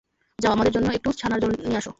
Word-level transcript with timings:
যাও, 0.39 0.51
আমাদের 0.51 0.73
জন্য 0.73 0.87
একটু 0.91 1.09
ছানার 1.11 1.39
জল 1.39 1.51
নিয়ে 1.61 1.77
আসো। 1.77 1.89